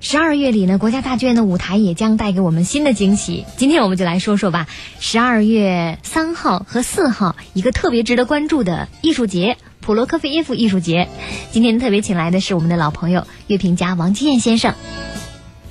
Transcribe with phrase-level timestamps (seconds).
[0.00, 3.44] 十二月里呢，国家大剧院的舞台也将带给我们新的惊喜。
[3.56, 4.66] 今天我们就来说说吧，
[4.98, 11.08] 十二月三号和四号一个特别值得关注的艺术节——普罗科菲耶夫艺术节。
[11.50, 14.74] 今天特别请来的是我们的老朋友乐评家王基燕先生。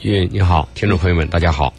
[0.01, 1.73] 叶你好，听众朋友们，大家好。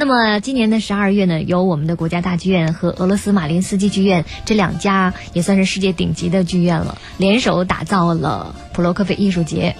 [0.00, 9.74] 那么今年的十二月呢，由我们的国家大剧院和俄罗斯马林斯基剧院这两家也算是世界顶级的剧院了，联手打造了普罗科菲艺术节。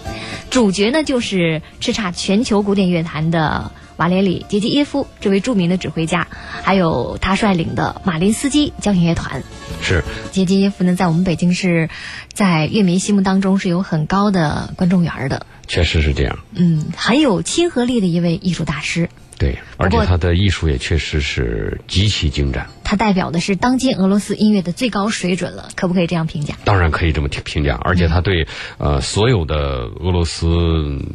[0.51, 6.27] 主角呢就是叱咤全球古典乐坛的瓦列里·杰基耶夫这位著名的指挥家，
[6.65, 9.45] 还有他率领的马林斯基交响乐团。
[9.81, 11.89] 是杰基耶夫呢，在我们北京市，
[12.33, 15.47] 在乐迷心目当中是有很高的观众缘的。
[15.69, 16.41] 确实是这样。
[16.55, 19.09] 嗯，很有亲和力的一位艺术大师。
[19.39, 22.67] 对，而且他的艺术也确实是极其精湛。
[22.83, 26.55] 他代表的是当今俄罗斯音乐的最高水准了，可不可以这样评价？
[26.65, 28.47] 当然可以这么评评价，而且他对
[28.79, 29.57] 呃所有的
[30.01, 30.47] 俄罗斯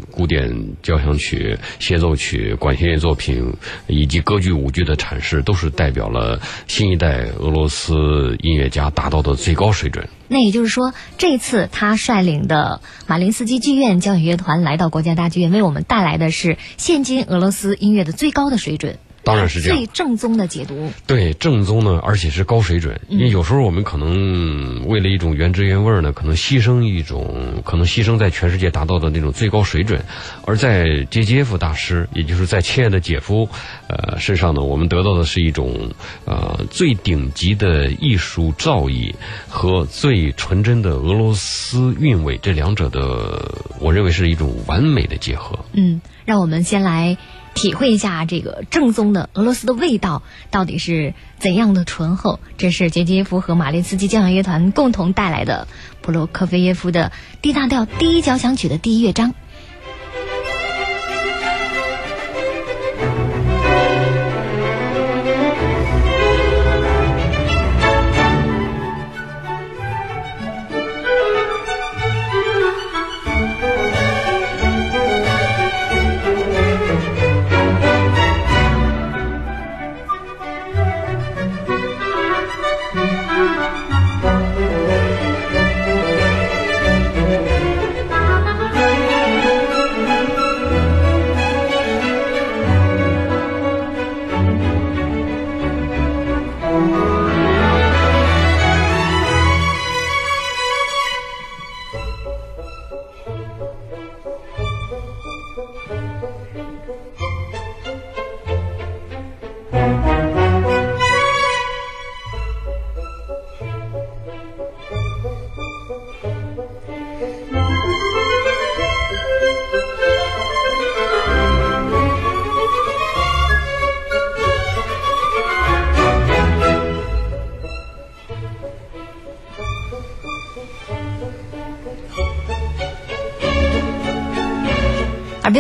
[0.10, 3.54] 古典交响曲、协奏曲、管弦乐作品
[3.88, 10.08] 以及歌剧、舞剧的阐释，都是代表了新一代俄罗斯音乐家达到的最高水准。
[10.34, 18.98] 那也就是说，这次他率领的马林斯基剧院交响乐团来到国家大剧院，为我们带来的是现今俄罗斯音乐的最高的水准。
[19.24, 20.92] 当然是这样，最正宗的解读。
[21.08, 23.00] 对，正宗呢，而且是高水准。
[23.08, 30.04] 因为有时候我们可能为了一种原汁原味呢，可能牺牲一种，可能牺牲在全世界达到的那种最高水准。
[30.46, 33.48] 而在杰杰夫大师，也就是在亲爱的姐夫，
[33.88, 35.90] 呃身上呢，我们得到的是一种
[36.26, 39.14] 呃最顶级的艺术造诣
[39.48, 45.58] 和最纯真的俄罗斯韵味，这两者的，我认为是一种完美的结合。
[45.72, 47.18] 嗯，让我们先来。
[47.54, 52.40] 体会一下这个正宗的俄罗斯的味道到底是怎样的醇厚？
[52.58, 55.68] 这是杰杰耶夫和马林斯基交响乐团共同带来的
[56.02, 59.34] 普罗科菲耶夫的 D 大调第一交响曲的第一乐章。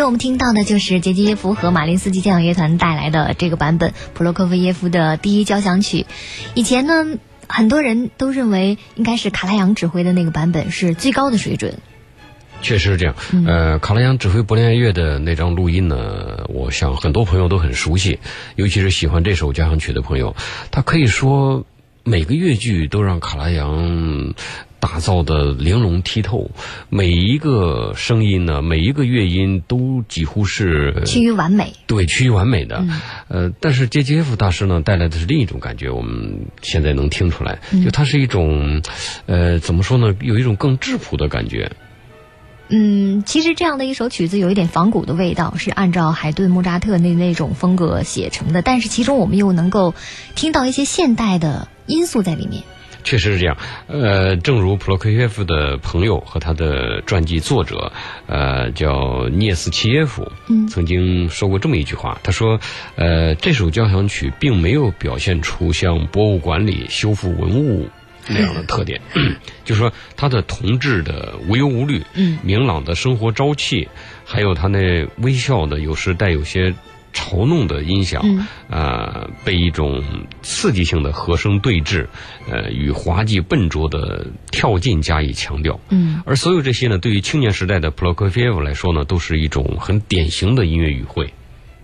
[0.05, 6.05] 我们听到的就是杰吉耶夫和马林斯基交响乐团带来的这个版本普罗科菲耶夫的第一交响曲。
[6.55, 11.79] 以前呢，很多人都认为应该是卡拉扬指挥的那个版本是最高的水准。
[12.61, 13.15] 确实是这样。
[13.45, 18.19] 呃，卡拉扬指挥柏林爱乐的那张录音呢，我想很多朋友都很熟悉，
[18.55, 20.35] 尤其是喜欢这首交响曲的朋友，
[20.71, 21.65] 他可以说
[22.03, 24.33] 每个乐句都让卡拉扬。
[24.79, 26.51] 打造的玲珑剔透，
[26.89, 31.71] 每一个声音呢，每一个乐音都几乎是趋于完美。
[31.87, 32.83] 对，趋于完美的。
[33.29, 38.81] 呃，但是 J J F 大师呢，带来的是另一种感觉，我们现在能听出来，就它是一种，
[39.25, 41.71] 呃，怎么说呢，有一种更质朴的感觉。
[42.75, 49.93] 嗯，其实这样的一首曲子有一点仿古的味道，是按照海顿、莫扎特那那种风格写成的，但是其中我们又能够
[50.33, 52.63] 听到一些现代的因素在里面。
[53.03, 57.91] 确实是这样，呃，正如普罗科耶夫的朋友和他的传记作者，
[58.25, 60.31] 呃，叫涅斯齐耶夫，
[60.67, 62.59] 曾经说过这么一句话，他说，
[62.95, 67.89] 呃，这首交响曲并没有表现出像博物馆里修复文物
[68.27, 69.01] 那样的特点，
[69.65, 73.87] 就是说他的同志的无忧无虑，嗯明朗的生活朝气，
[74.25, 76.73] 还有他那微笑的，有时带有些。
[77.15, 80.03] 嘲弄的音响，呃，被一种
[80.41, 82.07] 刺激性的和声对峙，
[82.49, 85.79] 呃，与滑稽笨拙的跳进加以强调。
[85.89, 91.35] 嗯，而所有这些呢，对于青年时代的普罗科菲耶夫来说呢，都是一种很典型的音乐语汇。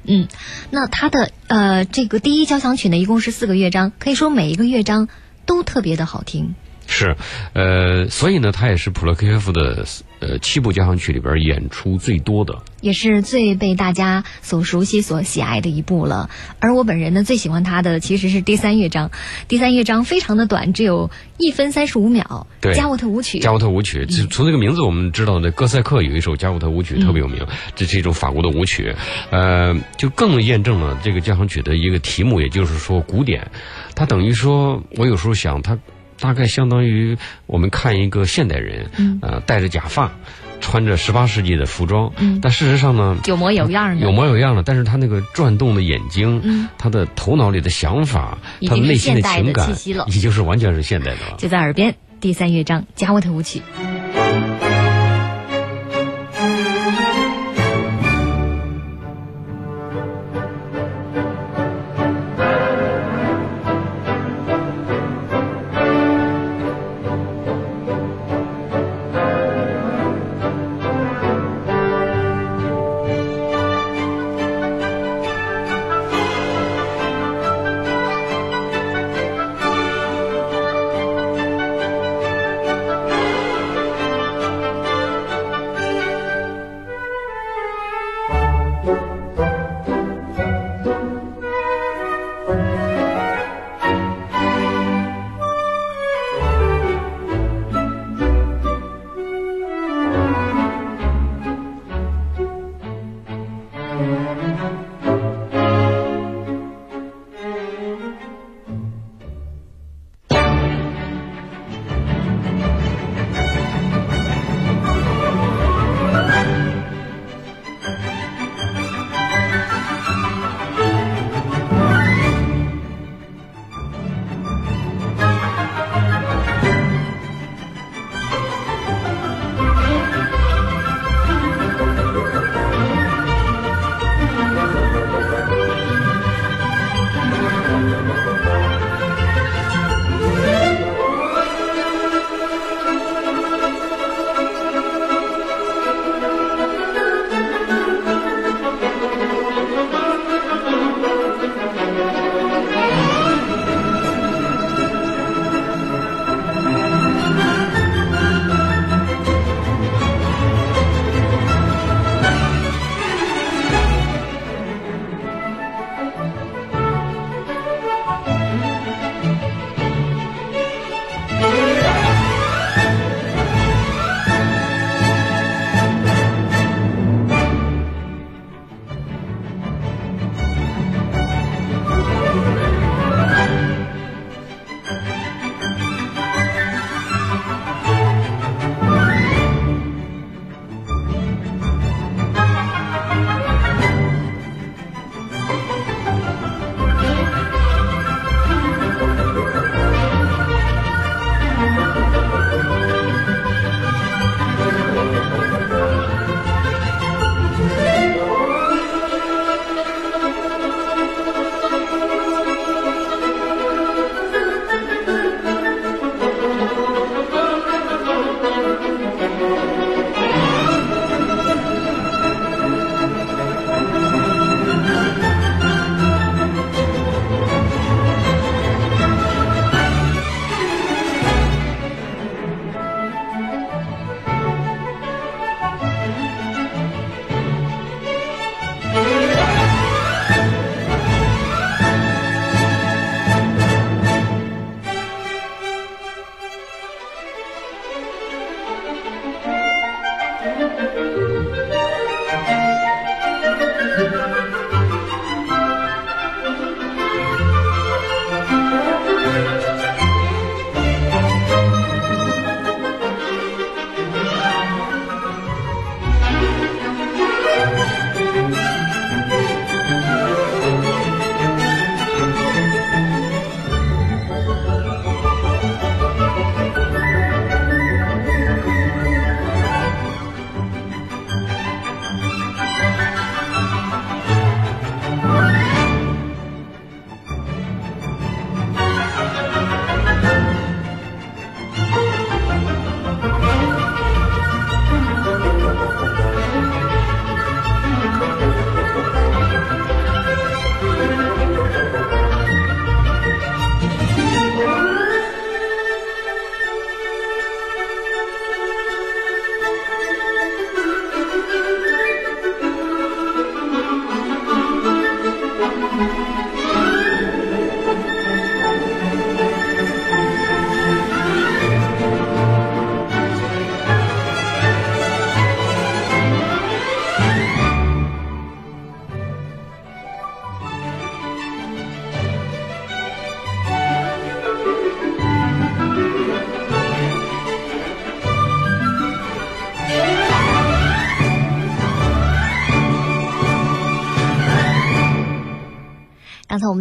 [0.03, 0.27] 嗯，
[0.71, 5.09] 那他的呃，这个第一交响曲呢，一共是四个乐章，可以说每一个乐章
[5.49, 6.53] 都特别的好听。
[6.91, 7.15] 是，
[7.53, 9.85] 呃，所以呢，他也是普罗科菲夫的
[10.19, 16.31] 呃七部交响曲里边演出最多的，也是最被大家所熟悉、所喜爱的一部了。
[16.59, 19.11] 而我本人呢，最喜欢他的其实是第三乐章。
[19.47, 22.47] 第三乐章非常的短，只有一分三十五秒。
[22.59, 23.37] 对，加沃特舞曲。
[23.37, 27.45] 加沃特舞曲，就从这个名字我们知道的，哥塞克有一首加沃特舞曲特别有名，
[27.75, 28.93] 这是一种法国的舞曲。
[29.29, 33.47] 呃，就更验证了这个交响曲的一个题目，也就是说古典。
[33.95, 35.77] 它等于说，我有时候想它。
[36.19, 38.89] 大概相当于我们看一个现代人，
[39.21, 40.11] 呃，戴着假发，
[40.59, 44.63] 穿着十八世纪的服装，嗯但事实上呢，有模有样的，有模有样的。
[44.63, 48.37] 但是他那个转动的眼睛，他的头脑里的想法，
[48.67, 49.69] 他内心的情感，
[50.07, 51.37] 已经是完全是现代的了。
[51.37, 53.59] 就在耳边，第三乐章《加沃特舞曲》。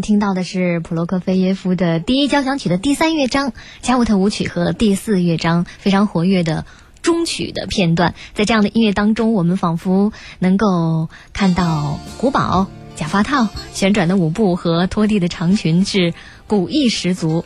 [0.00, 3.52] 听到的是普罗科菲耶夫的第一交响曲的第三乐章
[3.82, 6.64] 加沃特舞曲和第四乐章非常活跃的
[7.02, 8.14] 中曲的片段。
[8.34, 16.14] 在这样的音乐当中，我们仿佛能够看到古堡、假发套、旋转的舞步和拖地的长裙，是
[16.46, 17.44] 古意十足。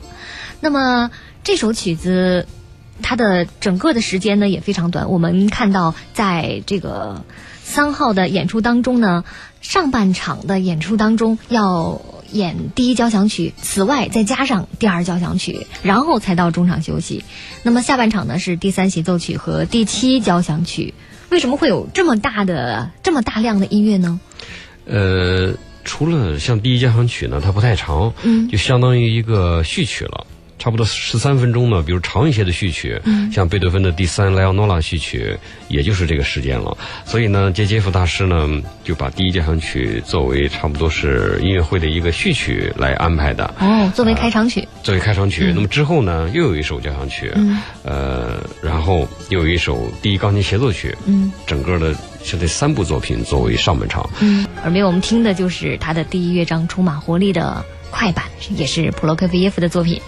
[0.61, 1.11] 那么
[1.45, 2.47] 这首曲子。
[3.05, 5.11] 它的整个的时间呢也非常短。
[5.11, 7.25] 我们看到，在这个
[7.65, 9.25] 三号的演出当中呢，
[9.61, 12.01] 上半场的演出当中要
[12.33, 17.25] 演第一交响曲，此外再加上第二交响曲，然后才到中场休息。
[17.63, 20.95] 那么下半场呢是第三协奏曲和第七交响曲。
[21.31, 24.21] 为什么会有这么大的、这么大量的音乐呢？
[24.85, 30.27] 呃，除了像第一交响曲呢，它不太长，嗯，就相当于一个序曲了。
[30.63, 32.97] 差不多十三分钟呢，比如长一些的序曲，
[33.33, 36.79] 像贝多芬的第三莱昂诺拉序曲，也就是这个时间了。
[37.05, 38.49] 所以呢，杰杰夫大师呢
[38.85, 43.53] 就把第一交响曲作为差不多是音乐会的一个序曲来安排的。
[43.59, 44.69] 哦，作为开场曲。
[44.85, 47.33] 作为开场曲，那么之后呢，又有一首交响曲，
[47.83, 50.97] 呃，然后又有一首第一钢琴协奏曲。
[51.07, 51.93] 嗯，整个的
[52.23, 54.09] 是这三部作品作为上半场。
[54.21, 58.25] 嗯，耳边我们听的就是他的第一乐章充满活力的快板，
[58.57, 60.01] 也是普罗科菲耶夫的作品。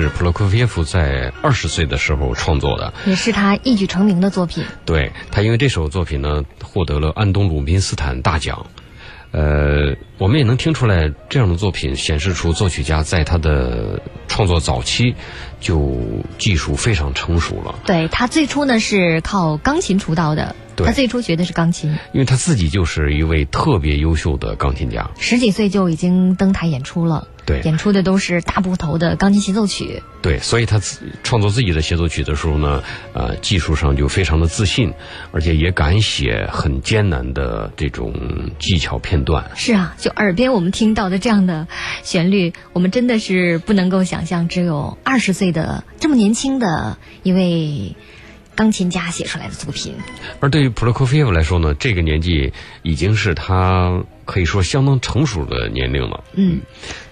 [0.00, 4.64] 是普罗科菲耶夫在二十岁的时候创作的，也是他一举成名的作品。
[4.84, 8.66] 对他，因为这首作品呢，获得了安东鲁宾斯坦大奖。
[9.32, 15.14] 呃，我们也能听出来，这样的作品显示出作曲家在他的创作早期
[15.60, 16.00] 就
[16.38, 17.74] 技术非常成熟了。
[17.84, 20.54] 对他最初呢是靠钢琴出道的。
[20.84, 27.28] 他最初学的是钢琴，因为他自己就是一位特别优秀的钢琴家，十几岁就已经登台演出了。
[27.46, 30.02] 对，演出的都是大部头的钢琴协奏曲。
[30.20, 30.80] 对，所以他
[31.22, 34.92] 创作自己的协奏曲的时候呢，呃，技术上就非常的自信，
[35.30, 38.12] 而且也敢写很艰难的这种
[38.58, 39.48] 技巧片段。
[39.54, 41.68] 是啊，就耳边我们听到的这样的
[42.02, 47.94] 旋律，我们真的是不能够想象，只有二十岁的这么年轻的一位。
[48.56, 49.94] 钢琴家写出来的作品，
[50.40, 56.24] 而对于普罗科菲耶夫来说呢，这个年纪已经是他可以说相当成熟的年龄了。
[56.34, 56.60] 嗯，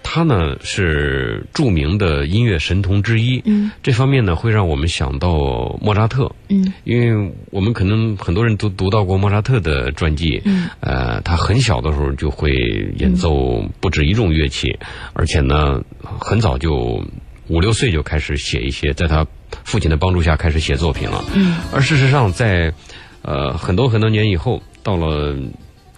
[0.02, 3.42] 他呢是著名的音乐神童之一。
[3.44, 6.34] 嗯，这方面呢会让我们想到莫扎特。
[6.48, 10.40] 嗯，因为我们可能很多人都读到过莫扎特的传记。
[10.46, 12.50] 嗯，呃，他很小的时候就会
[12.96, 14.78] 演奏不止一种乐器，
[15.12, 17.04] 而且呢很早就
[17.48, 19.26] 五六岁就开始写一些在他。
[19.62, 22.72] 父亲的帮助下开始写作品了，嗯，而事实上在，
[23.22, 25.36] 呃很多很多年以后，到了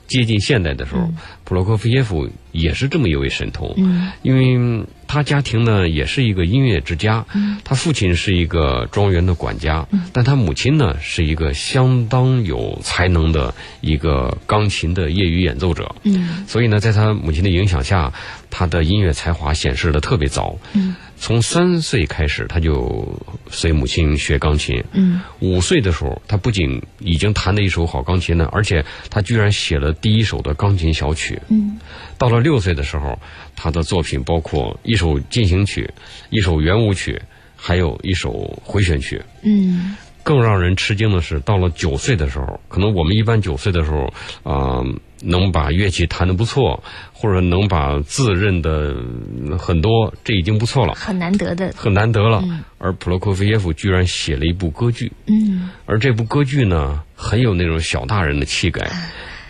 [0.06, 1.10] 接近现代的时候，
[1.44, 3.74] 普罗科菲耶夫也是这么一位神童。
[3.76, 7.26] 嗯，因为他家庭呢也是一个音乐之家，
[7.64, 15.92] 他父亲是一个庄园的管家，但他母亲呢是一个相当有才能的一个钢琴的业余演奏者。
[16.04, 18.12] 嗯，所以呢，在他母亲的影响下，
[18.48, 20.56] 他的音乐才华显示的特别早。
[20.74, 20.94] 嗯。
[21.18, 23.20] 从三岁开始，他就
[23.50, 24.82] 随母亲学钢琴。
[24.92, 31.40] 嗯，五岁的时候，他不仅已经弹了一手好钢琴呢，而且他居然写了第一首的钢琴小曲。
[31.48, 31.78] 嗯，
[32.18, 33.18] 到了六岁的时候，
[33.56, 35.90] 他的作品包括一首进行曲、
[36.30, 37.20] 一首圆舞曲，
[37.56, 39.22] 还有一首回旋曲。
[39.42, 39.96] 嗯。
[40.22, 44.82] 更让人吃惊的是，到了九岁的时候，可能我们一般九岁的时候，啊，
[45.22, 46.82] 能把乐器弹得不错，
[47.12, 48.94] 或者能把字认得
[49.58, 52.42] 很多，这已经不错了，很难得的，很难得了。
[52.78, 58.88] 而普罗科菲耶夫居然写了一部歌剧，嗯，而这部歌剧呢，很有那种小大人的气概。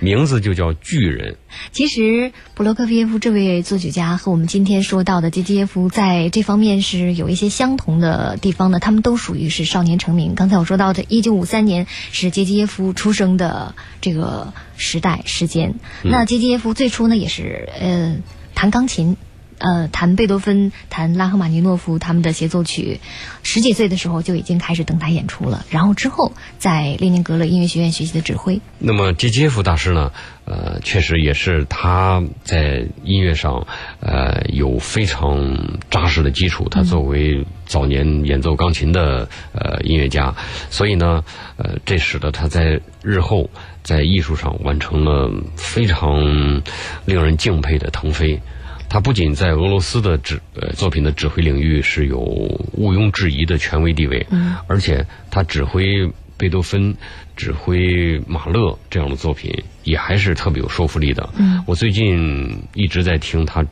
[0.01, 1.37] 名字就叫巨人。
[1.73, 8.79] 其实，布罗科菲耶夫这位作曲家和我们今天说到的杰基耶夫在这方面是有一些相同的地方的。
[8.79, 10.35] 他们都属于是少年成名。
[10.35, 15.75] 刚才我说到的一九五三年是杰基耶夫出生的这个时代时间。
[16.03, 18.17] 那杰基耶夫最初呢也是呃
[18.55, 19.17] 弹钢琴。
[19.59, 23.01] 呃，弹贝多芬、弹拉赫玛尼诺夫他们的协奏曲，
[23.43, 25.65] 十几岁的时候就已经开始登台演出了。
[25.71, 28.61] 然后之后在列宁格勒音乐学院学习的指挥。
[28.79, 30.13] 那么杰杰夫大师呢？
[30.45, 33.67] 呃，确实也是他在音乐上
[33.99, 36.69] 呃有非常扎实的基础。
[36.71, 40.33] 他作为早年演奏钢琴的呃音乐家，
[40.71, 41.25] 所以呢，
[41.57, 43.51] 呃，这使得他在日后
[43.83, 46.63] 在艺术上完成了非常
[47.07, 48.41] 令人敬佩的腾飞。
[48.89, 56.95] 他不仅在俄罗斯的指呃作品的指挥领域是有毋庸置疑的权威地位，嗯，而且他指挥贝多芬、
[57.35, 59.53] 指挥马勒这样的作品
[59.85, 61.29] 也还是特别有说服力的。
[61.37, 63.65] 嗯，我最近一直在听他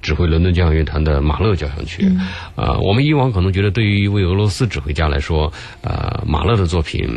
[0.00, 2.06] 指挥伦敦交响乐团的马勒交响曲。
[2.06, 5.52] 嗯，呃，我们以往可能觉得对于一位俄罗斯指挥家来说，
[5.82, 7.08] 呃，马勒的作品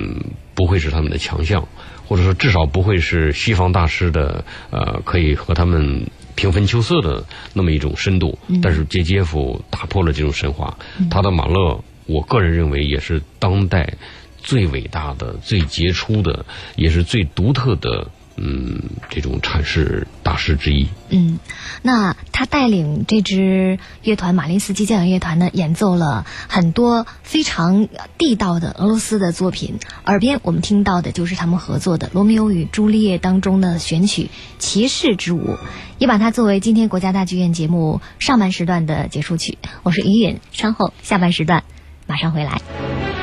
[0.55, 1.65] 不会是他们的强项，
[2.07, 6.05] 或者说至少不会是西方大师的呃可以和他们。
[6.35, 10.77] 平分秋色的那么一种深度，但是杰杰夫打破了这种神话。
[11.09, 13.93] 他的马勒，我个人认为也是当代
[14.37, 18.07] 最伟大的、最杰出的，也是最独特的。
[18.35, 20.87] 嗯，这种阐释大师之一。
[21.09, 21.39] 嗯，
[21.83, 29.77] 那他带领这支乐团马林斯基交响乐团呢，演奏了很多非常地道的俄罗斯的作品。
[30.05, 34.23] 耳边我们听到的就是他们合作的《罗密欧与朱丽叶》当中的选曲
[34.57, 35.51] 《骑士之舞》，
[35.99, 39.59] 也把它作为今天国家大剧院节目上半时段的结束曲。
[39.83, 41.63] 我是于允，稍后下半时段
[42.07, 43.22] 马上回来。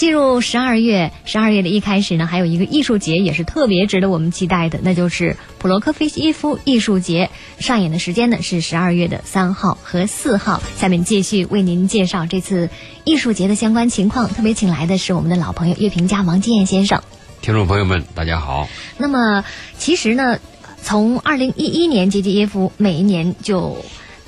[0.00, 7.28] 进入十二月，十二月的一开始呢，还有一个艺术节也是特别值得我们期待的，那就是普罗科菲耶夫艺术节。
[7.58, 10.62] 上演的时间呢是十二月的三号和四号。
[10.78, 12.70] 下面继续为您介绍这次
[13.04, 14.26] 艺术节的相关情况。
[14.30, 17.02] 特别请来的是我们的老朋友乐评家王金燕先生。
[17.42, 18.66] 听众朋友们，大家好。
[18.96, 19.44] 那么，
[19.76, 20.38] 其实呢，
[20.82, 23.76] 从二零一一年杰杰耶夫每一年就。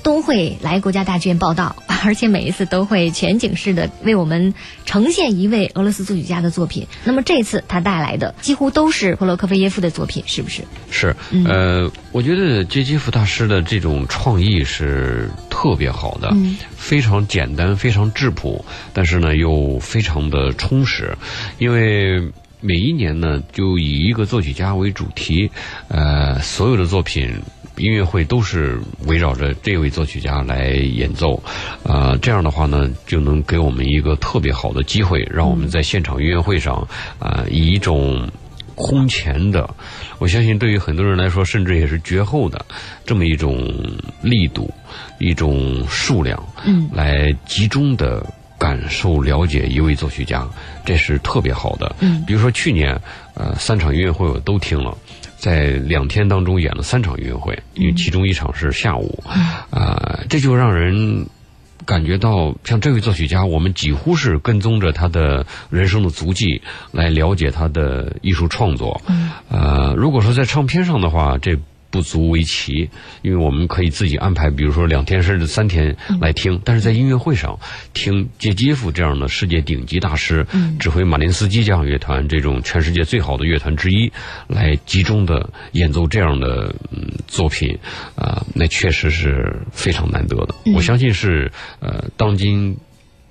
[0.03, 4.53] 都会来国家大剧院报道， 而且每一次都会全景式的为我们
[4.85, 6.85] 呈现一位俄罗斯作曲家的作品。
[7.05, 10.63] 那么这次他带来的几乎都是普罗科菲耶夫的作品，是不是？
[10.91, 16.35] 是，呃，我觉得杰基夫大师的这种创意是特别好的，
[16.75, 21.17] 非常简单，非常质朴，但是呢又非常的充实，
[21.57, 22.31] 因为。
[22.65, 25.51] 每一年呢，就以一个作曲家为主题，
[25.89, 27.29] 呃，所有的作品
[27.77, 31.41] 音乐会都是围绕着这位作曲家来演奏，
[31.83, 36.87] 啊，这样的话呢，就能给我们一个特别好的机会，让我们在现场音乐会上，
[37.19, 38.29] 啊，以一种
[38.75, 39.69] 空前的，
[40.19, 42.65] 我相信对于很多人来说，甚至也是绝后的
[43.05, 43.57] 这么一种
[44.21, 44.71] 力度、
[45.19, 48.25] 一种数量，嗯，来集中的。
[48.55, 50.47] 感受了解一位作曲家，
[50.85, 51.93] 这是特别好的。
[51.99, 52.97] 嗯，比如说去年，
[53.33, 54.97] 呃，三场音乐会我都听了，
[55.43, 59.21] 在两天当中演了三场音乐会，因为其中一场是下午，
[59.71, 61.25] 啊，这就让人
[61.85, 66.61] 感觉到，像这位作曲家，我们几乎是跟踪着他的人生的足迹
[66.93, 69.01] 来了解他的艺术创作。
[69.09, 71.59] 嗯，呃，如果说在唱片上的话，这。
[71.93, 72.89] 不足为奇，
[73.21, 76.59] 因为我们可以自己安排，比如说两天甚至三天来听。
[76.65, 77.59] 但是在音乐会上
[77.93, 80.43] 听杰基夫这样的世界顶级大师，
[80.79, 84.11] 指挥马林斯基交响乐团这种全世界最好的乐团之一，
[84.47, 86.73] 来集中的演奏这样的
[87.27, 87.77] 作品，
[88.15, 90.55] 啊，那确实是非常难得的。
[90.73, 92.75] 我相信是呃，当今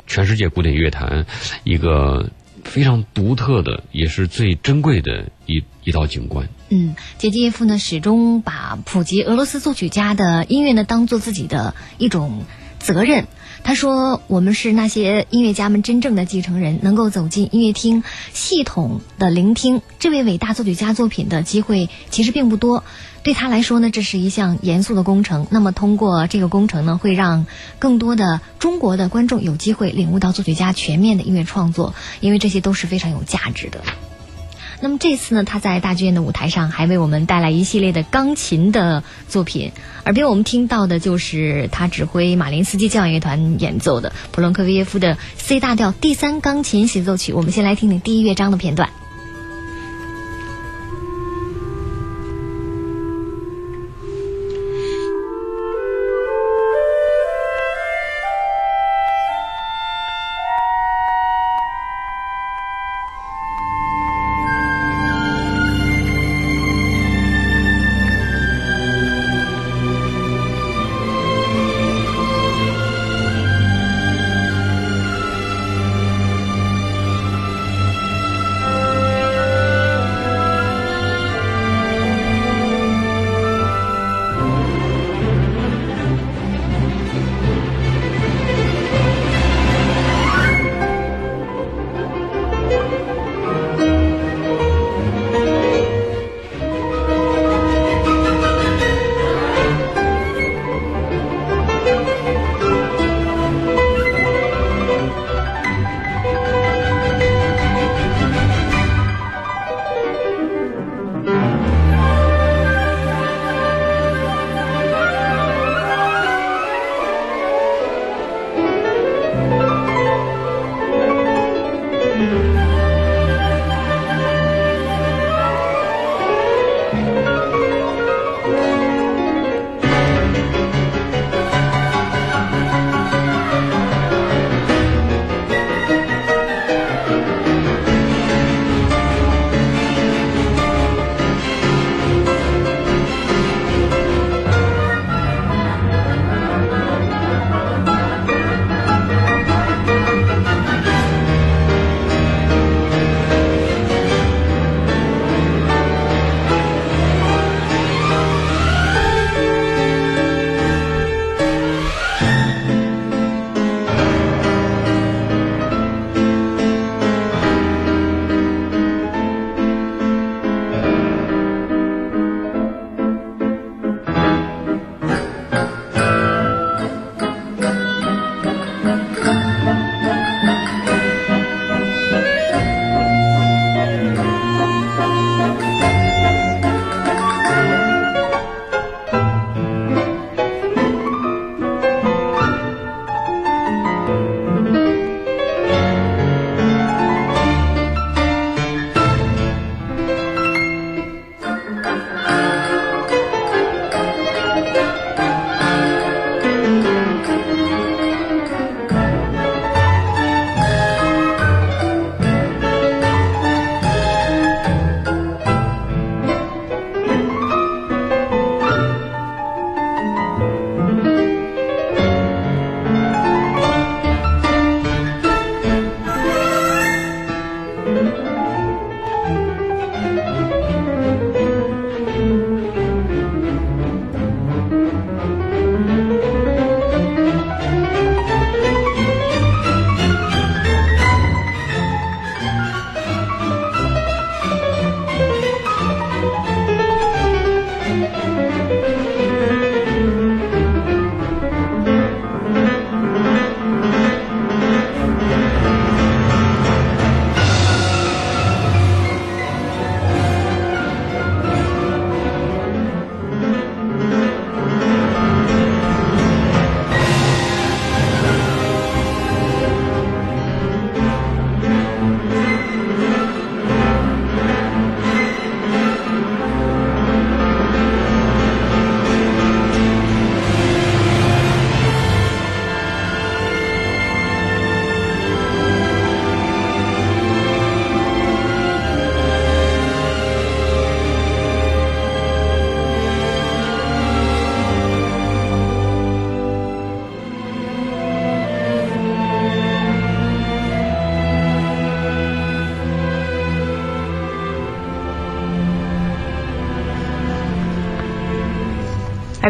[0.06, 1.26] 全世界古典乐坛
[1.64, 2.30] 一个。
[2.64, 6.48] 非常独特的，也是最珍贵的一一道景观。
[6.70, 12.44] 嗯，杰基耶夫呢，始终把普及俄罗斯作曲家的音乐呢，当做自己的一种
[12.78, 13.26] 责任。
[13.64, 22.82] 他说：“我们是那些音乐家们真正的继承人，能够走进音乐厅，系统的聆听这位伟大作曲家作品的机会，其实并不多。”
[23.22, 25.46] 对他来说呢，这是一项严肃的工程。
[25.48, 27.46] 那么，通过这个工程呢，会让
[27.78, 33.80] 更多的中国的观众有机会领悟到作曲家全面的音乐创作，因为这些都是非常有价值的。
[34.82, 39.70] 那么这次呢，他在大剧院的舞台上还为我们带来一系列的钢琴的作品，
[40.04, 47.32] 耳边我们听到的就是他指挥马林斯基交响乐团演奏的普隆科维耶夫的 C 大调第三钢琴协奏曲。
[47.32, 48.90] 我们先来听听第一乐章的片段。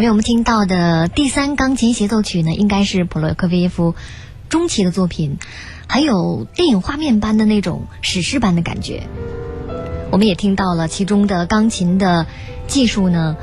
[0.03, 3.95] 耳边我们听到的第三钢琴协奏曲呢，应该是普罗科菲耶夫
[4.49, 5.39] 中期的作品，
[5.87, 9.05] 很有电影画面般的那种史诗般的感觉。
[10.11, 12.27] 我们也听到了其中的钢琴的
[12.67, 13.37] 技术呢，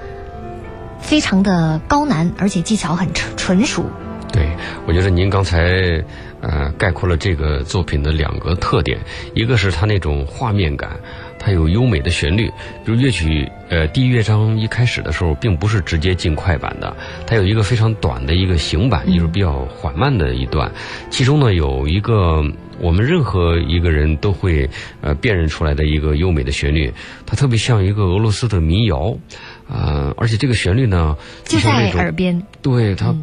[0.99, 3.85] 非常的高难，而且技巧很纯纯熟。
[4.33, 4.49] 对，
[4.85, 6.03] 我觉得您刚才
[6.41, 8.99] 呃概括了这个作品的两个特点，
[9.33, 10.99] 一个是它那种画面感。
[11.39, 12.47] 它有优美的旋律，
[12.83, 20.69] 比如乐曲，呃，第一乐章一开始的时候，并不是直接进快板的，它有一个非常短的一个行板，就是比较缓慢的一段，
[21.09, 22.43] 其中呢有一个
[22.79, 24.69] 我们任何一个人都会
[25.01, 26.93] 呃辨认出来的一个优美的旋律，
[27.25, 29.17] 它特别像一个俄罗斯的民谣，
[29.69, 33.15] 呃，而且这个旋律呢就在耳边，对它。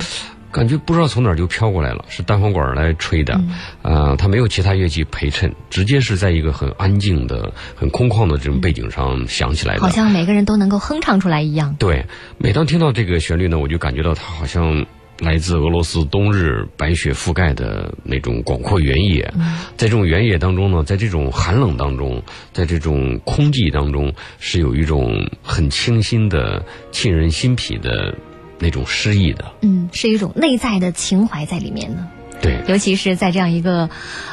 [0.57, 3.39] 感觉不知道从哪儿就飘过来了，是单簧管来吹的，
[3.83, 11.77] 呃，它没有其他乐器陪衬，直接是在一个很安静的、很空旷的这种背景上响起来的，好像每个人都能够哼唱出来一样。
[11.79, 12.07] 对，
[12.39, 14.87] 每当听到这个旋律呢，我就感觉到它好像
[15.19, 19.31] 来自俄罗斯冬日白雪覆盖的那种广阔原野，
[19.77, 22.23] 在这种原野当中呢，在这种寒冷当中，
[22.55, 28.15] 在这种空寂当中，是有一种很清新的、沁人心脾的。
[28.59, 32.09] 那种诗意的，嗯，是一种内在的情怀在里面呢。
[32.43, 33.89] 对，尤其是在这样一个，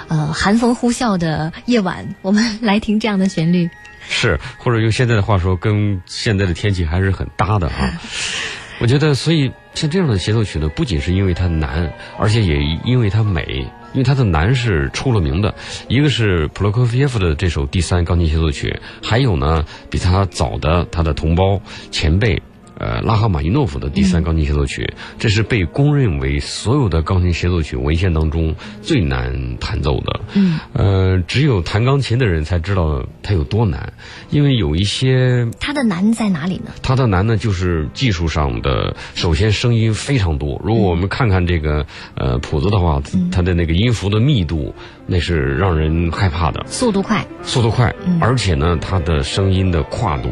[0.10, 3.70] 呃，寒风呼啸的夜晚，我们来听这样的旋律，
[4.10, 8.02] 是，或者用现在的话说，跟现在的天气还是很搭的啊。
[8.80, 15.56] 我觉得，所以像这样的协奏曲呢，不仅是因为它难，而且也因为它美，因为它的难是出了名的。
[15.88, 22.42] 一个是普罗科菲耶夫的这首第三钢琴协奏曲，还有呢，比他早的他的同胞前辈。
[22.78, 30.20] 呃，拉赫玛尼诺夫的第三钢琴协奏曲，这是被公认为所有的钢琴协奏曲文献当中最难弹奏的。
[30.34, 33.94] 嗯，呃，只有弹钢琴的人才知道它有多难，
[34.30, 36.72] 因为有一些它的难在哪里呢？
[36.82, 40.60] 它的难呢，就是技术上的，首先声音非常多。
[40.64, 44.74] 如果我们看看这个呃谱子的话，它的那个音符的密度。
[45.06, 50.30] 那是让人害怕的，速度快，速度快，而且呢，他的声音的跨度，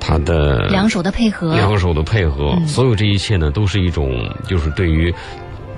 [0.00, 5.14] 他的两手的配合，两手的配合，所有这一切呢，都是一种，就是对于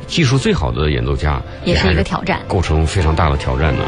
[0.07, 3.83] 技术最好的演奏家，也是一个挑战，构成非常大的挑战呢。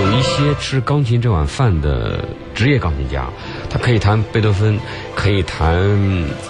[0.00, 3.26] 有一些吃钢琴这碗饭的职业钢琴家。
[3.68, 4.78] 他可以弹贝多芬，
[5.14, 5.76] 可以弹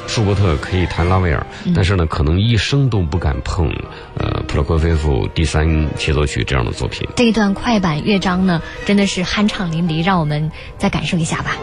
[0.06, 3.68] 舒伯特，可以弹拉威尔，但是呢，可能一生都不敢碰
[4.18, 7.06] 呃普罗科菲夫第三协奏曲这样的作品。
[7.16, 11.56] 这一段快板乐章呢，真的是酣畅淋漓，让我们再感受一下吧。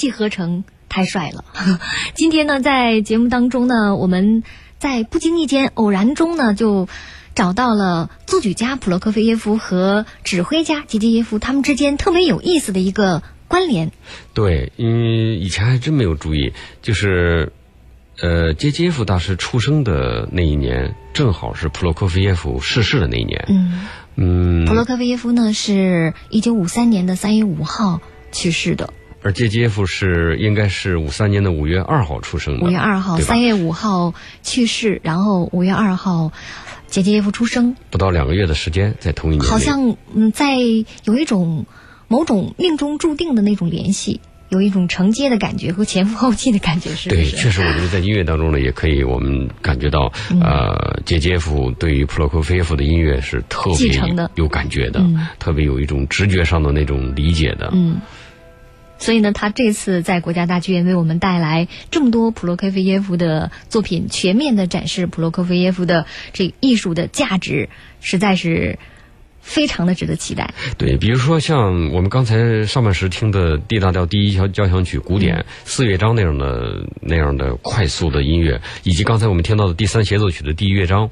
[0.00, 1.44] 气呵成，太帅了。
[2.16, 4.42] 今天呢，在节目当中呢，我们
[4.78, 6.88] 在不经意间、偶然中呢，就
[7.34, 13.92] 找到了作曲家普罗科菲耶夫和指挥家杰杰耶夫他们之间特别有意思的一个关联。
[14.32, 17.52] 对，因为，以前还真没有注意，就是。
[18.22, 23.46] 呃，杰杰耶夫大师出生的那一年，正好是普罗科菲耶夫逝世的那一年。
[23.48, 28.92] 嗯嗯，普罗科菲耶夫呢，是一九五三年的三月五号去世的。
[29.22, 32.66] 而杰杰耶夫是应该是五三年的五月二号出生的。
[32.66, 36.32] 五月二号，三月五号去世，然后五月二号，
[36.86, 37.76] 杰杰耶夫出生。
[37.90, 40.56] 不到两个月的时间，在同一年好像嗯，在
[41.04, 41.66] 有一种
[42.08, 54.00] 某种命中注定的那种联系，有一种承接的感觉和前赴后继的感觉，是不对，确实，我觉得在音乐当中呢，也可以我们感觉到，嗯呃，杰杰夫对于普罗科菲耶夫的音乐是特别
[54.36, 57.70] 有感觉的，嗯特别有一种直觉上的那种理解的。
[57.74, 58.00] 嗯。
[59.00, 68.78] 所以呢，他这次在国家大剧院为我们带来这么多普罗科菲耶夫的作品，全面的展示普罗科菲耶夫的这艺术的价值，实在是
[69.50, 70.54] 非常的值得期待。
[70.78, 81.10] 对，比如说像我们刚才上半时听的 D 大调第一交交响曲古典四乐章那样的那样的快速的音乐，以及刚才我们听到的第三协奏曲的第一乐章，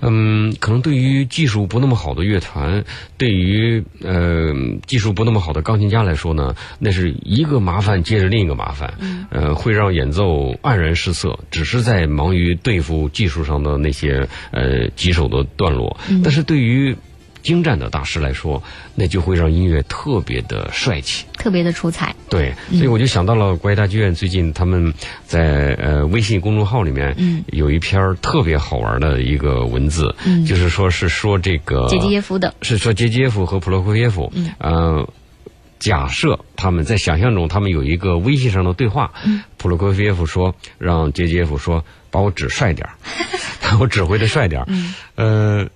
[0.00, 0.52] 嗯。
[0.58, 2.84] 可能对于技术不那么好的乐团，
[3.16, 4.52] 对于呃
[4.86, 8.94] 技术不那么好的钢琴家来说呢，那是一个麻烦接着另一个麻烦，
[9.30, 16.96] 呃，会让演奏黯然失色，只是在忙于对付技术上的那些呃棘手的段落，但是对于
[17.46, 18.60] 精湛的大师来说，
[18.96, 21.24] 那就会让音乐特别的帅气。
[21.38, 24.92] 特别的出彩，对，所以我就想到了国家大剧院最近他们
[25.26, 35.08] 在呃微信公众号里面嗯有一篇特别好玩的一个文字，嗯就是说是说这个杰杰耶夫的，是说杰杰耶夫和普罗科菲耶夫，呃，
[35.78, 39.12] 假设他们在想象中他们有一个微信上的对话，
[39.56, 44.66] 普罗科菲耶夫说让杰杰耶夫说把我指帅点儿，我指挥的帅点儿，
[45.14, 45.68] 呃。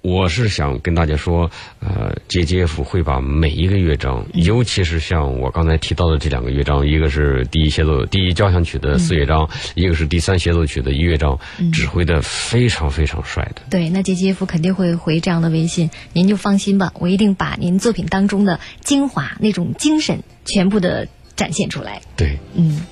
[0.00, 11.38] 我是想跟大家说，呃，杰杰夫会把每一个乐章，尤其是像我刚才提到的这两个乐章，一个是第一协奏第一交响曲的四乐章，一个是第三协奏曲的一乐章，
[11.72, 13.62] 指挥的非常非常帅的。
[13.68, 22.00] 对，那杰杰耶夫肯定会回这样的微信，您就放心吧，我一定把您作品当中的精华那种精神全部的展现出来。
[22.16, 22.86] 对，嗯，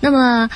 [0.00, 0.50] 那么，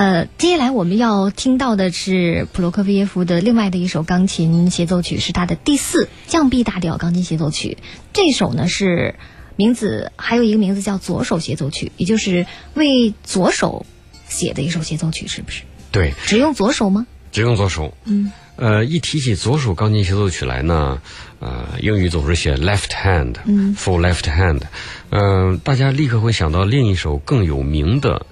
[0.00, 7.76] 呃，接下来我们要听到的是普罗科菲耶夫的另外的一首钢琴协奏曲，是他的第四降 B 大调钢琴协奏曲。
[8.14, 9.16] 这首呢是
[9.56, 13.84] 名字还有一个名字叫左手协奏曲，也就是为左手
[14.26, 15.64] 写的一首协奏曲，是不是？
[15.92, 17.06] 对，只用左手吗？
[17.30, 17.94] 只用左手。
[18.06, 21.02] 嗯，呃，一提起左手钢琴协奏曲来呢，
[21.40, 24.62] 呃，英语总是写 left hand，嗯，for left hand，
[25.10, 28.24] 嗯、大家立刻会想到另一首更有名的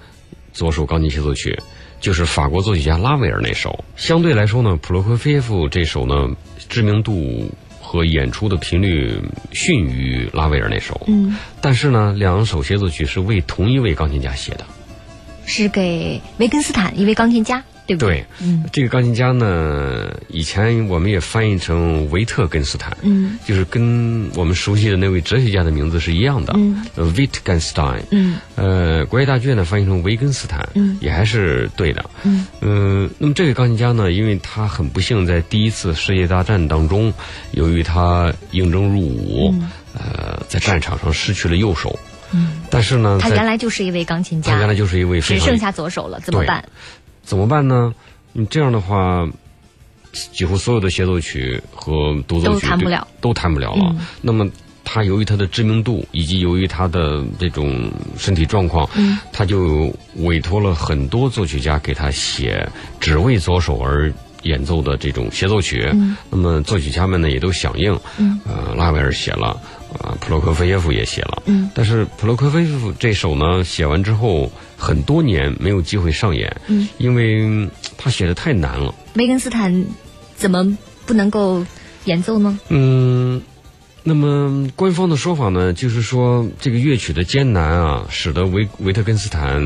[0.59, 1.57] 左手钢琴协奏曲，
[2.01, 3.81] 就是法国作曲家拉威尔那首。
[3.95, 6.27] 相对来说呢，普罗科菲耶夫这首呢，
[6.67, 7.49] 知名度
[7.79, 9.17] 和演出的频率
[9.53, 10.99] 逊于拉威尔那首。
[11.07, 14.65] 嗯，但是呢，两首协奏曲是为同一位钢琴家写的。
[15.45, 18.25] 是给维根斯坦一位钢琴家，对不对？
[18.39, 26.85] 对，这个钢琴家呢，以前我们也翻译成维特根斯坦，嗯，就是跟我们熟悉的那位哲学家的名字是一样的，嗯。
[26.95, 30.97] 呃，Wittgenstein，嗯，呃，国乐大剧院呢翻译成维根斯坦，嗯。
[31.01, 37.13] 也还是对的，嗯，呃，那么这位钢琴家呢，因为他很不幸在第一次世界大战当中，
[37.51, 39.55] 由于他应征入伍，
[39.93, 41.97] 呃，在战场上失去了右手，
[42.31, 46.63] 嗯，但是呢，他原来就是一位钢琴家，他原来就是一位只剩下左手了，怎么办？
[47.23, 47.93] 怎么办呢？
[48.31, 49.27] 你这样的话，
[50.11, 53.07] 几乎所有的协奏曲和独奏曲都弹不了。
[53.19, 53.85] 都弹不了了。
[53.89, 53.99] 嗯。
[54.21, 54.47] 那么，
[54.85, 59.17] 他由于他的知名度，以及由于他的这种身体状况，嗯。
[59.33, 62.67] 他就委托了很多作曲家给他写
[62.99, 64.13] 只为左手而
[64.43, 65.89] 演奏的这种协奏曲。
[65.91, 66.15] 嗯。
[66.29, 68.39] 那么作曲家们呢也都响应，嗯。
[68.45, 69.59] 呃，拉威尔写了，
[69.99, 71.69] 呃，普罗科菲耶夫也写了，嗯。
[71.73, 79.85] 但是普罗科菲耶夫这首呢写完之后很多年没有机会上演，嗯，因为嗯他写的太难了，维根斯坦
[80.35, 81.63] 怎么不能够
[82.05, 82.59] 演奏呢？
[82.69, 83.41] 嗯。
[84.01, 89.61] 那么官方的说法呢，就是说这个乐曲的艰难啊，使得维维特根斯坦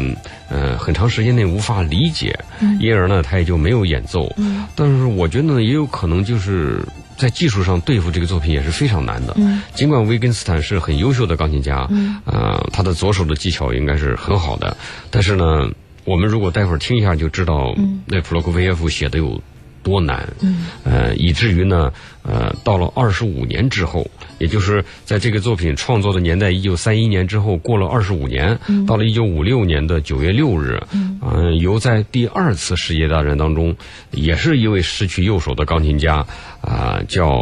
[0.50, 2.38] 呃很长时间内无法理解，
[2.80, 4.28] 因而呢他也就没有演奏。
[4.38, 6.84] 嗯但是我觉得呢，也有可能就是
[7.18, 9.34] 在技术上对付这个作品也是非常难的。
[9.38, 9.62] 嗯。
[9.74, 12.20] 尽管维根斯坦是很优秀的钢琴家，嗯。
[12.26, 14.76] 呃，他的左手的技巧应该是很好的，
[15.10, 15.70] 但是呢，
[16.06, 18.02] 我们如果待会儿听一下就知道，嗯。
[18.06, 19.42] 那普罗科菲耶夫写的有
[19.84, 21.92] 多难，嗯，呃，以至于呢，
[22.24, 24.10] 呃，到了二十五年之后，
[24.40, 28.58] 也就是在这个作品创作的年代一九三一年之后，过了二十五年，
[28.88, 33.76] 到了一九五六年的九月六日，嗯，由在第二次世界大战当中，
[34.12, 36.26] 也是一位失去右手的钢琴家，
[36.62, 37.42] 啊，叫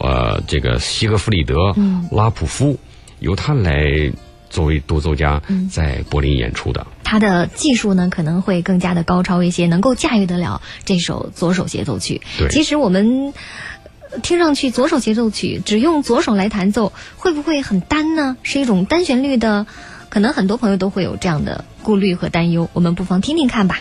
[0.00, 1.74] 呃这个西格弗里德
[2.10, 2.78] 拉普夫，
[3.20, 4.12] 由他来。
[4.48, 12.20] 作为独奏家，在柏林演出的，他的技术呢可能会更加的高超一些，能够驾驭得了这首左手协奏曲。
[12.36, 13.32] 对，其实我们
[14.24, 18.36] 听上去左手协奏曲只用左手来弹奏，会不会很单呢？
[18.42, 19.68] 是一种单旋律的，
[20.08, 22.68] 可能很多朋友都会有这样的顾虑和担忧。
[22.72, 23.78] 我们不妨听听看吧。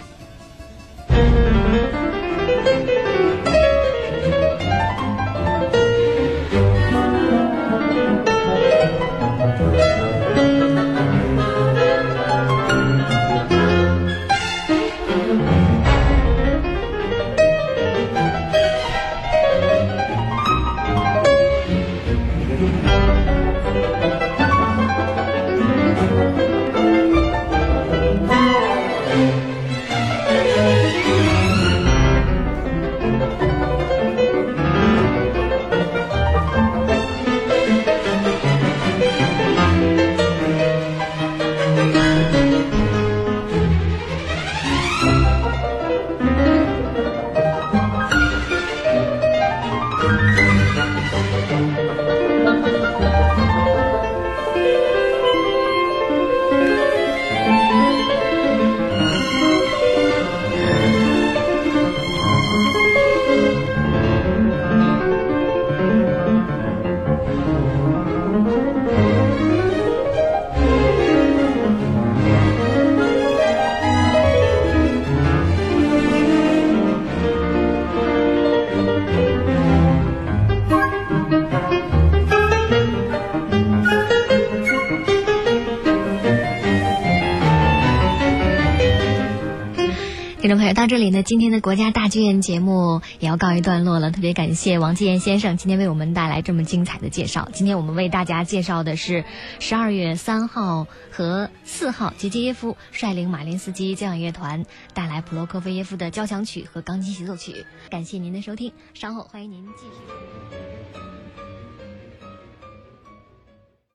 [91.06, 94.10] 里呢，今天的国家大剧院节目也要告一段落了。
[94.10, 97.47] 特别感谢王继燕先生今天为我们带来这么精彩的介绍。
[97.53, 99.24] 今天我们为大家介绍的是
[99.60, 107.68] 十二月三号和四号，杰杰耶夫率领马林斯基交响乐团带来普罗科菲耶夫的交响曲和钢琴协奏曲。
[107.91, 111.14] 感谢您的收听，稍后欢迎您继续。